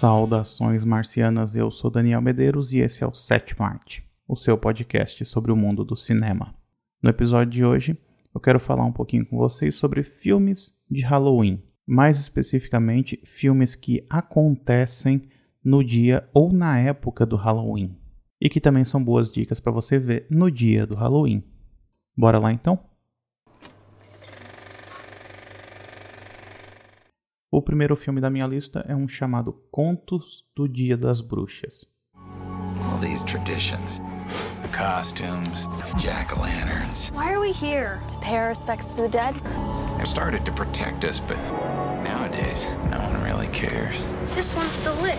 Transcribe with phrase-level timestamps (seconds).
[0.00, 5.22] Saudações marcianas, eu sou Daniel Medeiros e esse é o Sétima Arte, o seu podcast
[5.26, 6.54] sobre o mundo do cinema.
[7.02, 7.98] No episódio de hoje,
[8.34, 14.06] eu quero falar um pouquinho com vocês sobre filmes de Halloween, mais especificamente filmes que
[14.08, 15.28] acontecem
[15.62, 17.94] no dia ou na época do Halloween,
[18.40, 21.44] e que também são boas dicas para você ver no dia do Halloween.
[22.16, 22.89] Bora lá então?
[27.52, 31.84] O primeiro filme da minha lista é um chamado Contos do Dia das Bruxas.
[32.14, 33.98] All these traditions,
[34.62, 35.66] the costumes,
[35.98, 37.10] jack-o'-lanterns.
[37.12, 37.98] Why are we here?
[38.06, 39.34] To pay our respects to the dead?
[39.96, 41.38] They started to protect us, but
[42.04, 43.96] nowadays, no one really cares.
[44.36, 45.18] This one's still lit.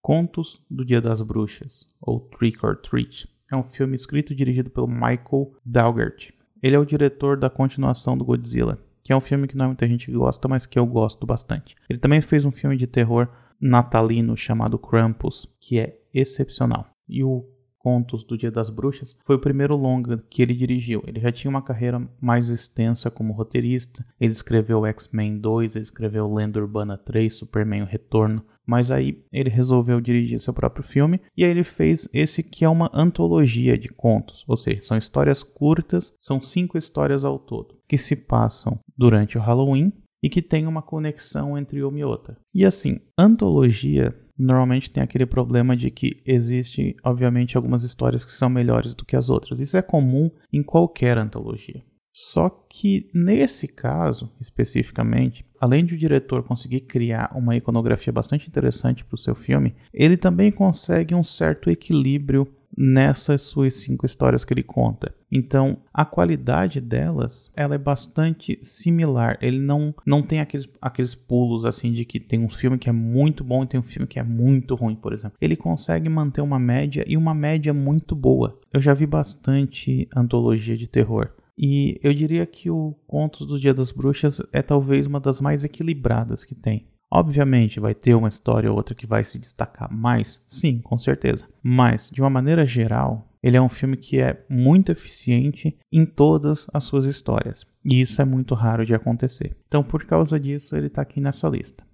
[0.00, 4.70] Contos do Dia das Bruxas, ou Trick or Treat, é um filme escrito e dirigido
[4.70, 6.32] pelo Michael Daugert.
[6.62, 8.78] Ele é o diretor da continuação do Godzilla,
[9.08, 11.74] que é um filme que não é muita gente gosta, mas que eu gosto bastante.
[11.88, 13.26] Ele também fez um filme de terror
[13.58, 16.86] natalino chamado Krampus, que é excepcional.
[17.08, 17.42] E o
[17.78, 21.02] Contos do Dia das Bruxas foi o primeiro longa que ele dirigiu.
[21.06, 24.04] Ele já tinha uma carreira mais extensa como roteirista.
[24.20, 28.44] Ele escreveu X-Men 2, ele escreveu Lenda Urbana 3, Superman o Retorno.
[28.68, 32.68] Mas aí ele resolveu dirigir seu próprio filme e aí ele fez esse que é
[32.68, 37.96] uma antologia de contos, ou seja, são histórias curtas, são cinco histórias ao todo, que
[37.96, 39.90] se passam durante o Halloween
[40.22, 42.36] e que tem uma conexão entre uma e outra.
[42.54, 48.50] E assim, antologia normalmente tem aquele problema de que existe, obviamente, algumas histórias que são
[48.50, 49.60] melhores do que as outras.
[49.60, 51.82] Isso é comum em qualquer antologia.
[52.20, 59.04] Só que nesse caso, especificamente, além de o diretor conseguir criar uma iconografia bastante interessante
[59.04, 64.52] para o seu filme, ele também consegue um certo equilíbrio nessas suas cinco histórias que
[64.52, 65.14] ele conta.
[65.30, 69.38] Então, a qualidade delas, ela é bastante similar.
[69.40, 72.92] Ele não, não tem aqueles, aqueles pulos assim de que tem um filme que é
[72.92, 75.38] muito bom e tem um filme que é muito ruim, por exemplo.
[75.40, 78.58] Ele consegue manter uma média e uma média muito boa.
[78.72, 81.30] Eu já vi bastante antologia de terror.
[81.58, 85.64] E eu diria que o Contos do Dia das Bruxas é talvez uma das mais
[85.64, 86.86] equilibradas que tem.
[87.10, 91.48] Obviamente vai ter uma história ou outra que vai se destacar mais, sim, com certeza.
[91.62, 96.66] Mas, de uma maneira geral, ele é um filme que é muito eficiente em todas
[96.72, 97.66] as suas histórias.
[97.84, 99.56] E isso é muito raro de acontecer.
[99.66, 101.87] Então, por causa disso, ele está aqui nessa lista.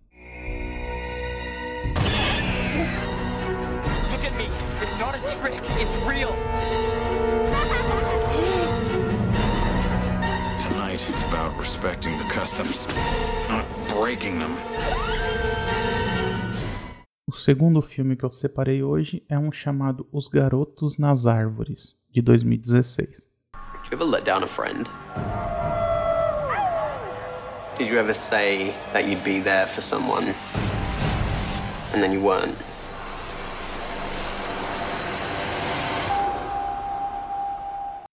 [13.48, 14.50] Not breaking them.
[17.26, 22.20] O segundo filme que eu separei hoje é um chamado Os Garotos nas Árvores, de
[22.20, 23.30] 2016.
[23.82, 24.84] Did you ever let down a friend?
[27.78, 30.34] Did you ever say that you'd be there for someone
[31.94, 32.56] and then you weren't?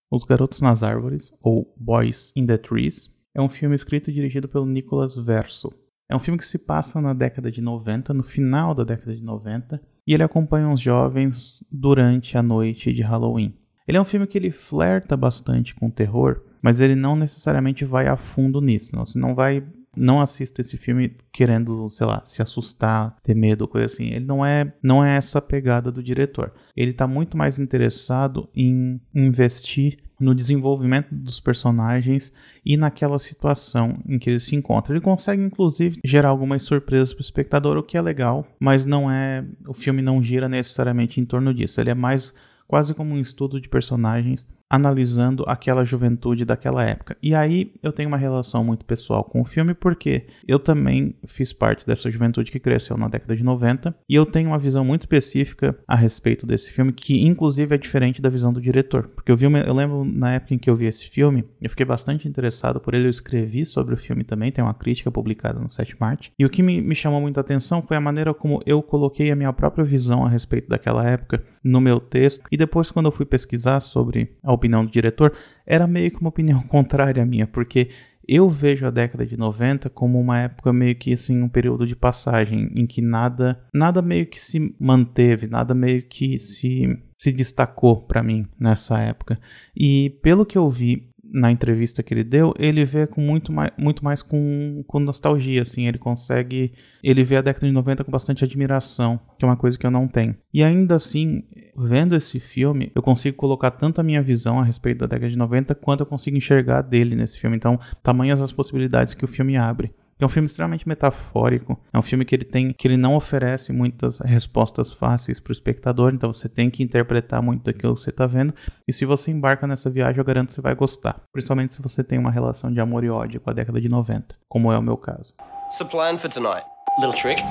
[0.09, 4.47] Os Garotos nas Árvores, ou Boys in the Trees, é um filme escrito e dirigido
[4.47, 5.69] pelo Nicolas Verso.
[6.09, 9.24] É um filme que se passa na década de 90, no final da década de
[9.24, 13.53] 90, e ele acompanha uns jovens durante a noite de Halloween.
[13.88, 17.86] Ele é um filme que ele flerta bastante com o terror, mas ele não necessariamente
[17.86, 18.96] vai a fundo nisso.
[18.96, 19.66] Não, você não vai
[19.96, 24.08] não assista esse filme querendo, sei lá, se assustar, ter medo, coisa assim.
[24.08, 26.53] Ele não é, não é essa pegada do diretor.
[26.75, 32.32] Ele está muito mais interessado em investir no desenvolvimento dos personagens
[32.66, 34.94] e naquela situação em que ele se encontra.
[34.94, 39.09] Ele consegue inclusive gerar algumas surpresas para o espectador, o que é legal, mas não
[39.09, 41.82] é, o filme não gira necessariamente em torno disso.
[41.82, 42.34] Ele é mais
[42.68, 47.18] quase como um estudo de personagens analisando aquela juventude daquela época.
[47.22, 51.52] E aí eu tenho uma relação muito pessoal com o filme porque eu também fiz
[51.52, 55.02] parte dessa juventude que cresceu na década de 90 e eu tenho uma visão muito
[55.02, 59.09] específica a respeito desse filme que inclusive é diferente da visão do diretor.
[59.09, 61.85] Porque eu vi, eu lembro na época em que eu vi esse filme, eu fiquei
[61.85, 65.70] bastante interessado por ele, eu escrevi sobre o filme também, tem uma crítica publicada no
[65.70, 66.32] 7 Marte.
[66.40, 69.35] E o que me, me chamou muita atenção foi a maneira como eu coloquei a
[69.35, 73.26] minha própria visão a respeito daquela época no meu texto e depois quando eu fui
[73.26, 75.34] pesquisar sobre a opinião do diretor,
[75.66, 77.90] era meio que uma opinião contrária à minha, porque
[78.28, 81.96] eu vejo a década de 90 como uma época meio que assim, um período de
[81.96, 88.02] passagem em que nada, nada meio que se manteve, nada meio que se se destacou
[88.02, 89.40] para mim nessa época.
[89.78, 93.72] E pelo que eu vi na entrevista que ele deu, ele vê com muito mais,
[93.78, 98.12] muito mais com, com nostalgia, assim, ele consegue, ele vê a década de 90 com
[98.12, 100.36] bastante admiração, que é uma coisa que eu não tenho.
[100.54, 101.44] E ainda assim,
[101.78, 105.38] vendo esse filme, eu consigo colocar tanto a minha visão a respeito da década de
[105.38, 107.56] 90, quanto eu consigo enxergar dele nesse filme.
[107.56, 109.92] Então, tamanhas as possibilidades que o filme abre.
[110.22, 111.79] É um filme extremamente metafórico.
[111.91, 115.53] É um filme que ele tem que ele não oferece muitas respostas fáceis para o
[115.53, 118.53] espectador, então você tem que interpretar muito daquilo que você está vendo.
[118.88, 121.22] E se você embarca nessa viagem, eu garanto que você vai gostar.
[121.34, 124.35] Principalmente se você tem uma relação de amor e ódio com a década de 90,
[124.47, 125.34] como é o meu caso.
[125.64, 126.66] What's the plan for tonight?
[127.00, 127.41] Little trick.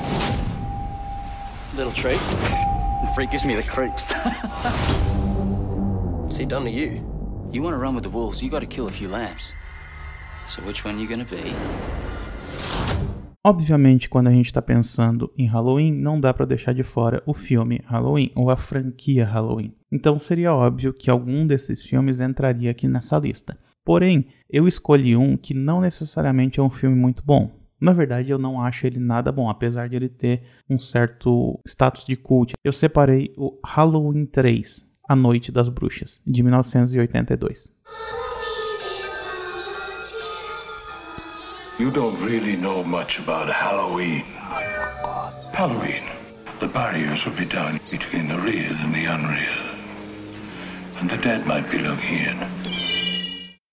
[1.76, 2.20] Little treat.
[3.02, 4.12] The freak gives me the creeps.
[6.22, 7.10] What's he done to you?
[7.52, 9.52] you want to run with the wolves, you got to kill a few lambs.
[10.48, 11.54] So which one you gonna be?
[13.42, 17.32] Obviamente, quando a gente está pensando em Halloween, não dá para deixar de fora o
[17.32, 19.74] filme Halloween ou a franquia Halloween.
[19.90, 23.58] Então seria óbvio que algum desses filmes entraria aqui nessa lista.
[23.82, 27.50] Porém, eu escolhi um que não necessariamente é um filme muito bom.
[27.82, 32.04] Na verdade, eu não acho ele nada bom, apesar de ele ter um certo status
[32.04, 32.52] de cult.
[32.62, 37.74] Eu separei o Halloween 3, A Noite das Bruxas, de 1982.
[41.80, 44.22] You don't really know much about Halloween.
[45.54, 46.02] Halloween,
[46.60, 49.62] the barriers will be down between the real and the unreal.
[51.00, 52.36] And the dead might be looking in.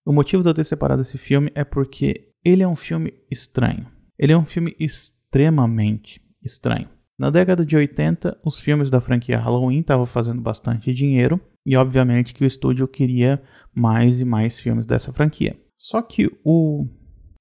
[0.05, 3.85] O motivo de eu ter separado esse filme é porque ele é um filme estranho.
[4.17, 6.87] Ele é um filme extremamente estranho.
[7.19, 12.33] Na década de 80, os filmes da franquia Halloween estavam fazendo bastante dinheiro e, obviamente,
[12.33, 13.43] que o estúdio queria
[13.75, 15.57] mais e mais filmes dessa franquia.
[15.77, 16.87] Só que o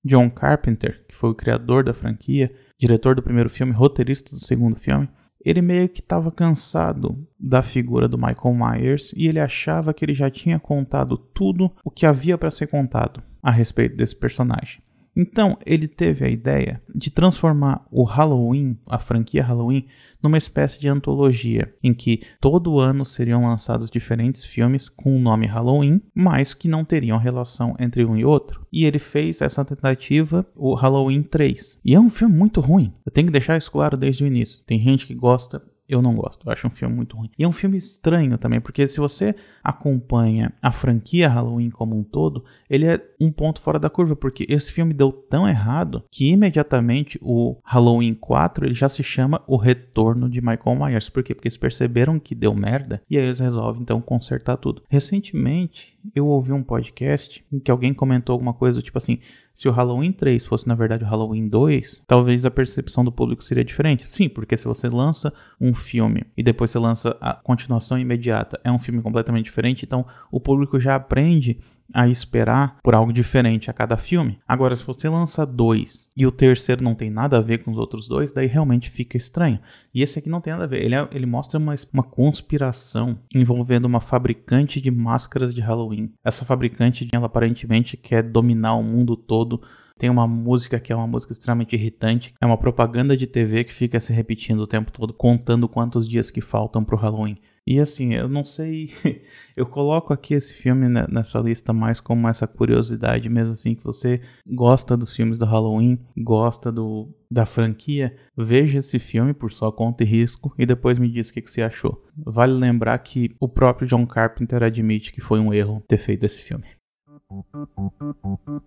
[0.07, 4.77] John Carpenter, que foi o criador da franquia, diretor do primeiro filme, roteirista do segundo
[4.77, 5.09] filme,
[5.45, 10.15] ele meio que estava cansado da figura do Michael Myers e ele achava que ele
[10.15, 14.81] já tinha contado tudo o que havia para ser contado a respeito desse personagem.
[15.17, 19.87] Então, ele teve a ideia de transformar o Halloween, a franquia Halloween,
[20.23, 25.47] numa espécie de antologia, em que todo ano seriam lançados diferentes filmes com o nome
[25.47, 28.67] Halloween, mas que não teriam relação entre um e outro.
[28.71, 31.81] E ele fez essa tentativa, o Halloween 3.
[31.85, 32.93] E é um filme muito ruim.
[33.05, 34.61] Eu tenho que deixar isso claro desde o início.
[34.67, 36.47] Tem gente que gosta, eu não gosto.
[36.47, 37.31] Eu acho um filme muito ruim.
[37.39, 42.03] E é um filme estranho também, porque se você acompanha a franquia Halloween como um
[42.03, 46.29] todo, ele é um ponto fora da curva, porque esse filme deu tão errado que
[46.29, 51.09] imediatamente o Halloween 4 ele já se chama O Retorno de Michael Myers.
[51.09, 51.35] Por quê?
[51.35, 54.83] Porque eles perceberam que deu merda e aí eles resolvem então consertar tudo.
[54.89, 59.19] Recentemente eu ouvi um podcast em que alguém comentou alguma coisa do tipo assim:
[59.57, 63.43] se o Halloween 3 fosse na verdade o Halloween 2, talvez a percepção do público
[63.43, 64.13] seria diferente.
[64.13, 68.71] Sim, porque se você lança um filme e depois você lança a continuação imediata, é
[68.71, 71.59] um filme completamente diferente, então o público já aprende
[71.97, 74.39] a esperar por algo diferente a cada filme.
[74.47, 77.79] Agora, se você lança dois e o terceiro não tem nada a ver com os
[77.79, 79.59] outros dois, daí realmente fica estranho.
[79.95, 80.85] E esse aqui não tem nada a ver.
[80.85, 86.13] Ele, é, ele mostra uma, uma conspiração envolvendo uma fabricante de máscaras de Halloween.
[86.23, 89.63] Essa fabricante, ela aparentemente quer dominar o mundo todo
[89.99, 92.35] tem uma música que é uma música extremamente irritante.
[92.39, 96.31] É uma propaganda de TV que fica se repetindo o tempo todo, contando quantos dias
[96.31, 97.39] que faltam pro Halloween.
[97.67, 98.91] E assim, eu não sei.
[99.57, 104.21] eu coloco aqui esse filme nessa lista mais como essa curiosidade mesmo, assim, que você
[104.47, 110.05] gosta dos filmes do Halloween, gosta do, da franquia, veja esse filme por sua conta
[110.05, 112.05] e risco e depois me diz o que, que você achou.
[112.17, 116.41] Vale lembrar que o próprio John Carpenter admite que foi um erro ter feito esse
[116.41, 116.65] filme.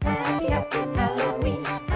[0.01, 1.88] Happy, happy Halloween,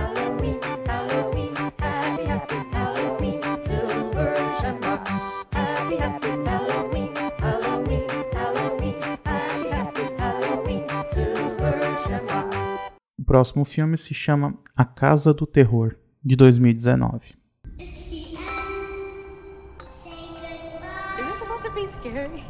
[13.33, 17.33] próximo filme se chama A Casa do Terror, de 2019.
[17.79, 19.81] It's the end.
[19.83, 21.19] Say goodbye.
[21.19, 22.43] Is this supposed to be scary?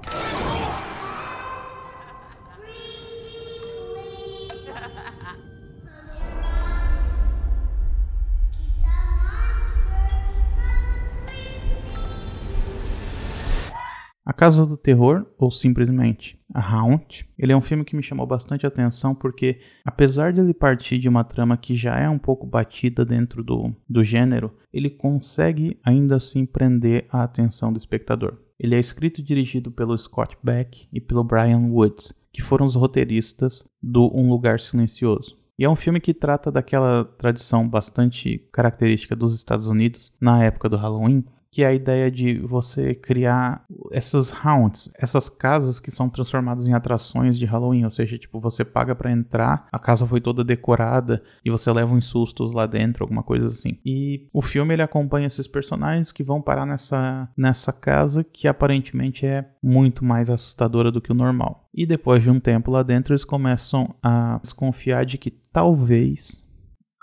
[14.25, 18.27] A Casa do Terror, ou simplesmente A Haunt, ele é um filme que me chamou
[18.27, 22.45] bastante atenção porque, apesar de ele partir de uma trama que já é um pouco
[22.45, 28.38] batida dentro do, do gênero, ele consegue ainda assim prender a atenção do espectador.
[28.60, 32.75] Ele é escrito e dirigido pelo Scott Beck e pelo Brian Woods, que foram os
[32.75, 35.38] roteiristas do Um Lugar Silencioso.
[35.57, 40.67] E é um filme que trata daquela tradição bastante característica dos Estados Unidos na época
[40.67, 46.10] do Halloween, que é a ideia de você criar essas haunts, essas casas que são
[46.10, 50.19] transformadas em atrações de Halloween, ou seja, tipo, você paga para entrar, a casa foi
[50.19, 53.77] toda decorada e você leva uns sustos lá dentro, alguma coisa assim.
[53.86, 59.24] E o filme ele acompanha esses personagens que vão parar nessa nessa casa que aparentemente
[59.24, 61.69] é muito mais assustadora do que o normal.
[61.72, 66.43] E depois de um tempo lá dentro, eles começam a desconfiar de que talvez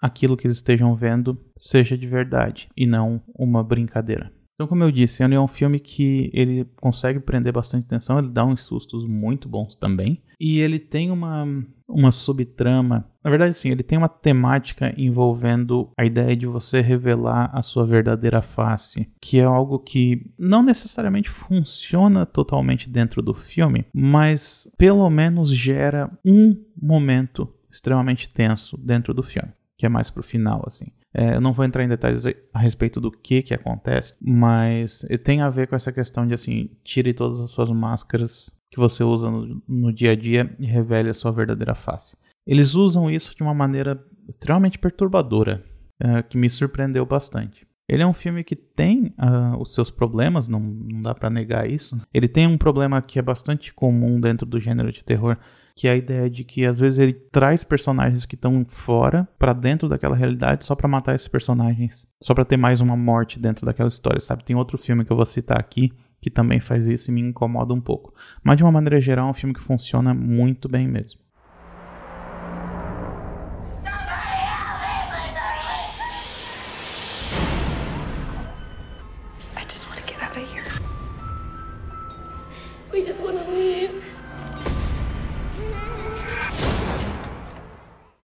[0.02, 4.32] aquilo que eles estejam vendo seja de verdade e não uma brincadeira.
[4.60, 8.28] Então, como eu disse, ele é um filme que ele consegue prender bastante atenção, ele
[8.28, 11.46] dá uns sustos muito bons também, e ele tem uma,
[11.88, 13.08] uma subtrama.
[13.24, 17.86] Na verdade, sim, ele tem uma temática envolvendo a ideia de você revelar a sua
[17.86, 25.08] verdadeira face, que é algo que não necessariamente funciona totalmente dentro do filme, mas pelo
[25.08, 30.88] menos gera um momento extremamente tenso dentro do filme, que é mais pro final, assim.
[31.12, 32.24] É, eu não vou entrar em detalhes
[32.54, 36.70] a respeito do que que acontece, mas tem a ver com essa questão de assim,
[36.84, 41.10] tire todas as suas máscaras que você usa no, no dia a dia e revele
[41.10, 42.16] a sua verdadeira face.
[42.46, 45.64] Eles usam isso de uma maneira extremamente perturbadora,
[46.00, 47.66] é, que me surpreendeu bastante.
[47.88, 51.68] Ele é um filme que tem uh, os seus problemas, não, não dá para negar
[51.68, 52.00] isso.
[52.14, 55.36] Ele tem um problema que é bastante comum dentro do gênero de terror,
[55.74, 59.52] que é a ideia de que às vezes ele traz personagens que estão fora para
[59.52, 63.64] dentro daquela realidade só para matar esses personagens, só para ter mais uma morte dentro
[63.64, 64.44] daquela história, sabe?
[64.44, 67.72] Tem outro filme que eu vou citar aqui que também faz isso e me incomoda
[67.72, 68.14] um pouco.
[68.44, 71.20] Mas de uma maneira geral, é um filme que funciona muito bem mesmo.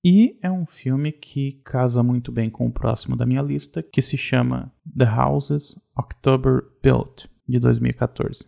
[0.09, 4.01] E é um filme que casa muito bem com o próximo da minha lista, que
[4.01, 8.45] se chama The Houses October Built, de 2014.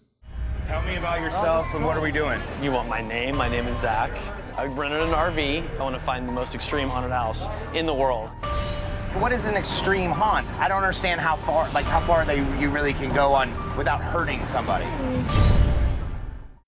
[0.68, 2.40] Tell me about yourself and what are we doing?
[2.62, 3.36] You want my name?
[3.36, 4.12] My name is Zach.
[4.56, 5.64] I rented an RV.
[5.80, 8.28] I want to find the most extreme haunted house in the world.
[9.18, 10.46] What is an extreme haunt?
[10.60, 14.00] I don't understand how far, like how far they you really can go on without
[14.00, 14.86] hurting somebody.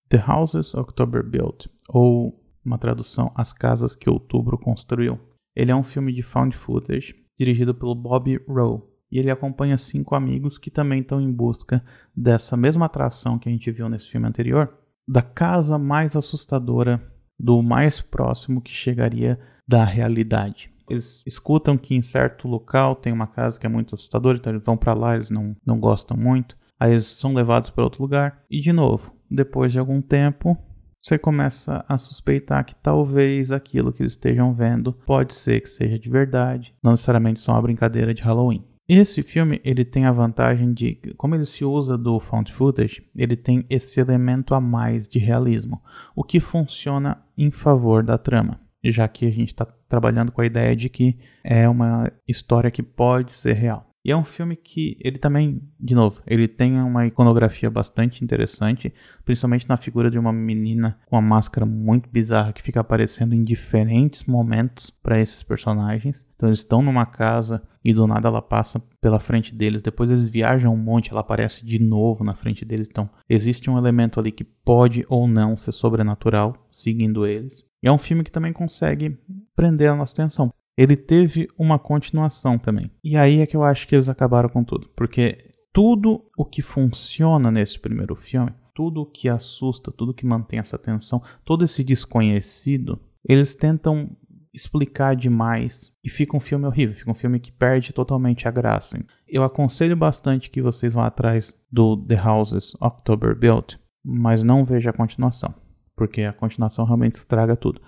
[0.08, 5.18] The Houses October Built, ou uma tradução As Casas que Outubro Construiu.
[5.54, 10.14] Ele é um filme de found footage dirigido pelo Bobby Rowe e ele acompanha cinco
[10.14, 14.28] amigos que também estão em busca dessa mesma atração que a gente viu nesse filme
[14.28, 14.72] anterior,
[15.08, 17.02] da casa mais assustadora,
[17.38, 20.70] do mais próximo que chegaria da realidade.
[20.88, 24.64] Eles escutam que em certo local tem uma casa que é muito assustadora, então eles
[24.64, 26.56] vão para lá, eles não, não gostam muito.
[26.78, 30.56] Aí eles são levados para outro lugar e de novo, depois de algum tempo,
[31.02, 35.98] você começa a suspeitar que talvez aquilo que eles estejam vendo pode ser que seja
[35.98, 38.64] de verdade, não necessariamente só uma brincadeira de Halloween.
[38.88, 43.36] Esse filme ele tem a vantagem de, como ele se usa do found footage, ele
[43.36, 45.80] tem esse elemento a mais de realismo,
[46.14, 50.46] o que funciona em favor da trama, já que a gente está trabalhando com a
[50.46, 53.89] ideia de que é uma história que pode ser real.
[54.04, 58.92] E é um filme que ele também, de novo, ele tem uma iconografia bastante interessante,
[59.24, 63.44] principalmente na figura de uma menina com uma máscara muito bizarra que fica aparecendo em
[63.44, 66.26] diferentes momentos para esses personagens.
[66.34, 70.28] Então eles estão numa casa e do nada ela passa pela frente deles, depois eles
[70.28, 72.88] viajam um monte, ela aparece de novo na frente deles.
[72.90, 77.66] Então existe um elemento ali que pode ou não ser sobrenatural seguindo eles.
[77.82, 79.18] E é um filme que também consegue
[79.54, 82.90] prender a nossa atenção ele teve uma continuação também.
[83.02, 86.62] E aí é que eu acho que eles acabaram com tudo, porque tudo o que
[86.62, 91.84] funciona nesse primeiro filme, tudo o que assusta, tudo que mantém essa tensão, todo esse
[91.84, 92.98] desconhecido,
[93.28, 94.16] eles tentam
[94.52, 98.98] explicar demais e fica um filme horrível, fica um filme que perde totalmente a graça.
[99.28, 104.90] Eu aconselho bastante que vocês vão atrás do The Houses October Built, mas não veja
[104.90, 105.54] a continuação,
[105.94, 107.80] porque a continuação realmente estraga tudo.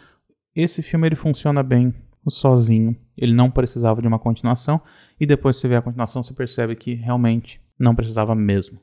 [0.55, 1.93] Esse filme ele funciona bem
[2.31, 2.97] sozinho.
[3.17, 4.81] Ele não precisava de uma continuação.
[5.21, 8.79] E depois você vê a continuação, você percebe que realmente não precisava mesmo.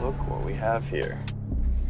[0.00, 1.16] Look what we have here.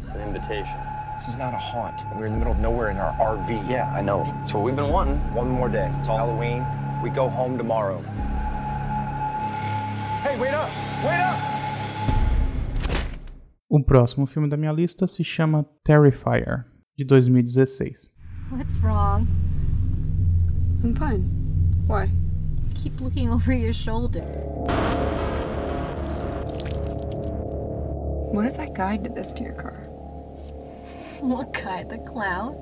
[0.03, 0.77] It's an invitation.
[1.17, 2.03] This is not a haunt.
[2.15, 3.69] We're in the middle of nowhere in our RV.
[3.69, 4.23] Yeah, I know.
[4.41, 5.17] It's what we've been wanting.
[5.33, 5.91] One more day.
[5.99, 6.65] It's Halloween.
[7.03, 8.01] We go home tomorrow.
[10.23, 10.69] Hey, wait up!
[11.03, 11.37] Wait up!
[13.69, 16.65] O próximo filme da minha lista se chama Terrifier,
[16.97, 18.09] de 2016.
[18.51, 19.27] What's wrong?
[20.83, 21.23] I'm fine.
[21.87, 22.09] Why?
[22.75, 24.19] Keep looking over your shoulder.
[28.33, 29.87] What if that guy did this to your car?
[31.21, 31.85] What guy?
[31.85, 32.55] The clown?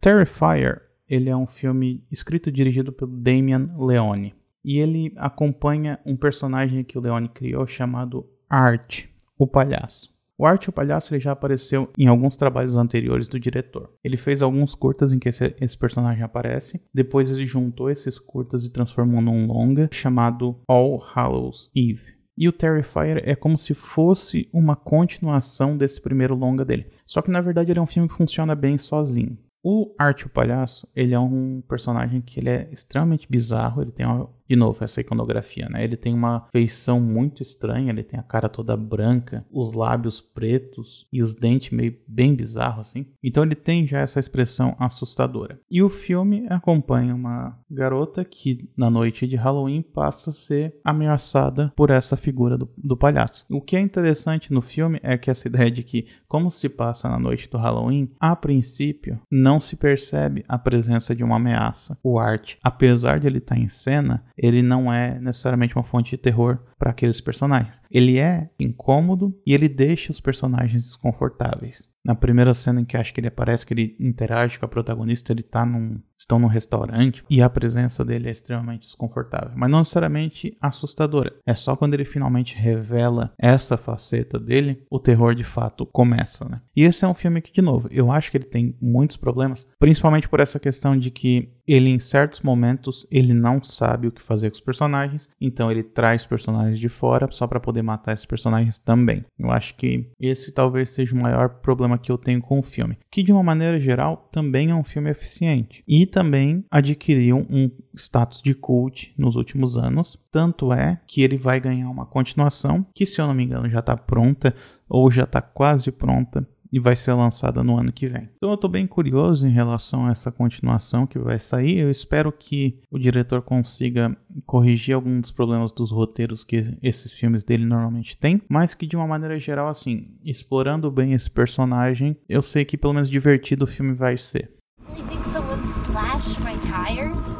[0.00, 4.34] Terrifier, ele é um filme escrito e dirigido pelo Damian Leone.
[4.64, 9.04] E ele acompanha um personagem que o Leone criou chamado Art,
[9.36, 10.13] o palhaço.
[10.36, 13.92] O Art, o palhaço, ele já apareceu em alguns trabalhos anteriores do diretor.
[14.02, 16.82] Ele fez alguns curtas em que esse, esse personagem aparece.
[16.92, 22.14] Depois ele juntou esses curtas e transformou num longa chamado All Hallows Eve.
[22.36, 26.86] E o Terrifier é como se fosse uma continuação desse primeiro longa dele.
[27.06, 29.38] Só que na verdade ele é um filme que funciona bem sozinho.
[29.62, 34.04] O Art o Palhaço, ele é um personagem que ele é extremamente bizarro, ele tem
[34.04, 35.84] uma, de novo essa iconografia, né?
[35.84, 41.06] Ele tem uma feição muito estranha, ele tem a cara toda branca, os lábios pretos
[41.12, 43.06] e os dentes meio bem bizarros assim.
[43.22, 45.60] Então ele tem já essa expressão assustadora.
[45.70, 51.72] E o filme acompanha uma garota que na noite de Halloween passa a ser ameaçada
[51.76, 53.44] por essa figura do, do palhaço.
[53.50, 57.08] O que é interessante no filme é que essa ideia de que como se passa
[57.08, 61.98] na noite do Halloween, a princípio não se percebe a presença de uma ameaça.
[62.02, 66.18] O Art, apesar de ele estar em cena, ele não é necessariamente uma fonte de
[66.18, 67.82] terror para aqueles personagens.
[67.90, 71.92] Ele é incômodo e ele deixa os personagens desconfortáveis.
[72.04, 75.32] Na primeira cena em que acho que ele aparece, que ele interage com a protagonista,
[75.32, 79.78] ele tá num, estão num restaurante e a presença dele é extremamente desconfortável, mas não
[79.78, 81.34] necessariamente assustadora.
[81.46, 86.60] É só quando ele finalmente revela essa faceta dele, o terror de fato começa, né?
[86.76, 89.66] E esse é um filme que, de novo, eu acho que ele tem muitos problemas,
[89.78, 94.22] principalmente por essa questão de que ele em certos momentos ele não sabe o que
[94.22, 98.26] fazer com os personagens, então ele traz personagens de fora só para poder matar esses
[98.26, 99.24] personagens também.
[99.38, 102.98] Eu acho que esse talvez seja o maior problema que eu tenho com o filme,
[103.10, 108.42] que de uma maneira geral também é um filme eficiente e também adquiriu um status
[108.42, 113.20] de cult nos últimos anos, tanto é que ele vai ganhar uma continuação que se
[113.20, 114.54] eu não me engano já está pronta
[114.88, 118.28] ou já está quase pronta e vai ser lançada no ano que vem.
[118.36, 121.78] Então eu estou bem curioso em relação a essa continuação que vai sair.
[121.78, 127.44] Eu espero que o diretor consiga corrigir alguns dos problemas dos roteiros que esses filmes
[127.44, 132.42] dele normalmente têm, mas que de uma maneira geral, assim, explorando bem esse personagem, eu
[132.42, 134.52] sei que pelo menos divertido o filme vai ser.
[134.98, 137.38] You think someone slashed my tires?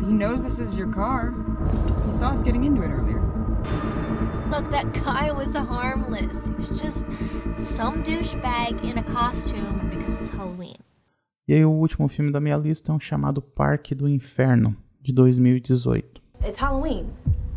[0.00, 1.32] He knows this is your car.
[2.08, 3.22] He saw us getting into it earlier.
[4.50, 6.50] Look, that guy was harmless.
[6.56, 7.04] He's just
[7.56, 10.78] some douchebag in a costume because it's Halloween.
[11.46, 15.12] E aí o último filme da minha lista é um chamado Parque do Inferno, de
[15.12, 16.20] 2018.
[16.44, 17.12] It's Halloween.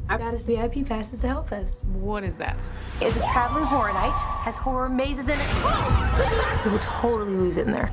[0.10, 1.80] I got us VIP passes to help us.
[2.02, 2.58] What is that?
[3.00, 6.66] It's a traveling horror night, has horror mazes in it.
[6.66, 7.90] We will totally lose it in there.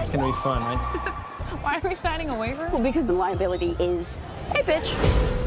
[0.00, 0.78] It's gonna be fun, right?
[1.62, 2.68] Why are we signing a waiver?
[2.70, 4.16] Well, because the liability is,
[4.52, 5.37] hey, bitch.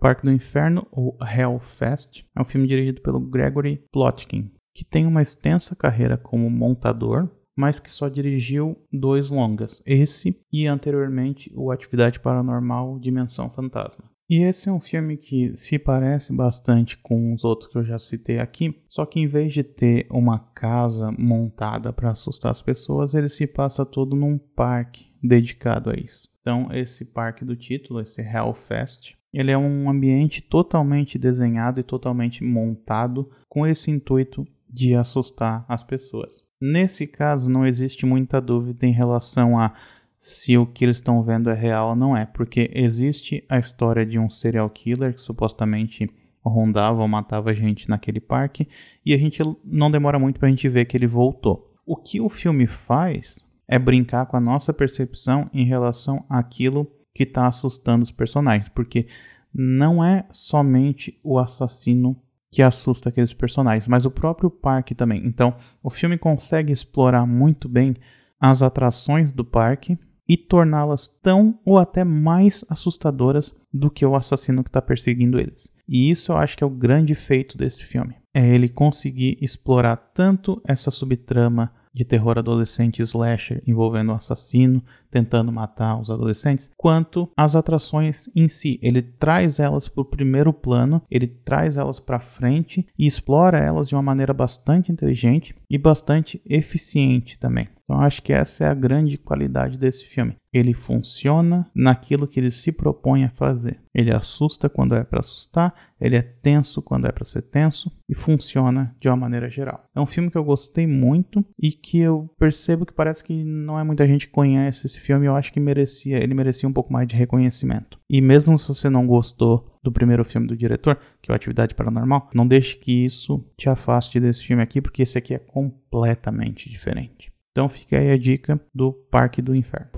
[0.00, 5.20] Parque do Inferno, ou Hellfest, é um filme dirigido pelo Gregory Plotkin, que tem uma
[5.20, 12.18] extensa carreira como montador, mas que só dirigiu dois longas, esse e anteriormente o Atividade
[12.18, 14.04] Paranormal Dimensão Fantasma.
[14.30, 17.98] E esse é um filme que se parece bastante com os outros que eu já
[17.98, 23.12] citei aqui, só que em vez de ter uma casa montada para assustar as pessoas,
[23.12, 26.28] ele se passa todo num parque dedicado a isso.
[26.40, 32.42] Então, esse parque do título, esse Hellfest, ele é um ambiente totalmente desenhado e totalmente
[32.42, 36.48] montado com esse intuito de assustar as pessoas.
[36.60, 39.72] Nesse caso, não existe muita dúvida em relação a
[40.18, 44.04] se o que eles estão vendo é real ou não é, porque existe a história
[44.04, 46.10] de um serial killer que supostamente
[46.44, 48.68] rondava ou matava gente naquele parque
[49.04, 51.74] e a gente não demora muito para a gente ver que ele voltou.
[51.86, 57.24] O que o filme faz é brincar com a nossa percepção em relação àquilo que
[57.24, 59.06] está assustando os personagens, porque
[59.52, 62.16] não é somente o assassino
[62.50, 65.22] que assusta aqueles personagens, mas o próprio parque também.
[65.24, 67.96] Então, o filme consegue explorar muito bem
[68.40, 74.62] as atrações do parque e torná-las tão ou até mais assustadoras do que o assassino
[74.62, 75.72] que está perseguindo eles.
[75.88, 78.14] E isso eu acho que é o grande feito desse filme.
[78.32, 85.50] É ele conseguir explorar tanto essa subtrama de terror adolescente slasher envolvendo um assassino tentando
[85.50, 88.78] matar os adolescentes, quanto as atrações em si.
[88.80, 93.88] Ele traz elas para o primeiro plano, ele traz elas para frente e explora elas
[93.88, 97.68] de uma maneira bastante inteligente e bastante eficiente também.
[97.84, 100.36] Então acho que essa é a grande qualidade desse filme.
[100.52, 103.80] Ele funciona naquilo que ele se propõe a fazer.
[103.94, 108.14] Ele assusta quando é para assustar, ele é tenso quando é para ser tenso e
[108.14, 109.84] funciona de uma maneira geral.
[109.94, 113.78] É um filme que eu gostei muito e que eu percebo que parece que não
[113.78, 115.26] é muita gente que conhece esse filme.
[115.26, 117.98] Eu acho que merecia, ele merecia um pouco mais de reconhecimento.
[118.08, 121.74] E mesmo se você não gostou do primeiro filme do diretor, que é o Atividade
[121.74, 126.68] Paranormal, não deixe que isso te afaste desse filme aqui, porque esse aqui é completamente
[126.68, 127.29] diferente.
[127.52, 129.90] Então fica aí a dica do Parque do Inferno.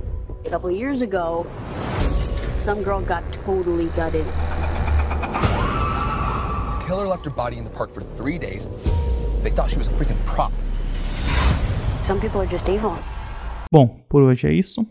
[0.47, 1.47] A couple years ago,
[2.57, 4.25] some girl got totally gutted.
[6.87, 8.67] Killer left her body in the park for three days.
[9.43, 10.53] They thought she was a freaking prop.
[12.05, 12.97] Some people are just evil.
[13.71, 14.87] Bom, por hoje é isso.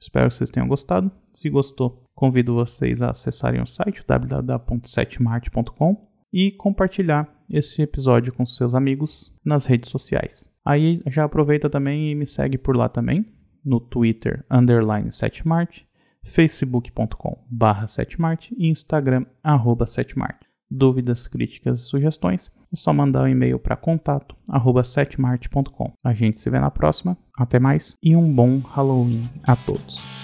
[0.00, 1.10] Espero que vocês tenham gostado.
[1.32, 5.96] Se gostou, convido vocês a acessarem o site www.setmart.com
[6.32, 10.48] e compartilhar esse episódio com seus amigos nas redes sociais.
[10.64, 13.26] Aí já aproveita também e me segue por lá também,
[13.64, 15.82] no Twitter, underline 7mart,
[16.22, 20.36] facebook.com barra 7mart e Instagram, arroba 7mart.
[20.70, 25.92] Dúvidas, críticas sugestões, é só mandar um e-mail para contato, arroba 7mart.com.
[26.02, 30.23] A gente se vê na próxima, até mais e um bom Halloween a todos.